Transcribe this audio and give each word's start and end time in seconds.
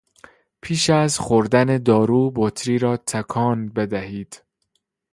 پیش 0.61 0.89
از 0.89 1.19
خوردن 1.19 1.77
دارو 1.77 2.31
بطری 2.35 2.77
را 2.77 2.97
تکان 2.97 3.69
بدهید. 3.69 4.43